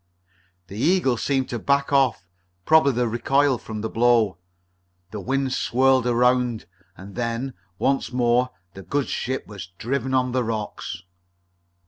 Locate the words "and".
6.97-7.13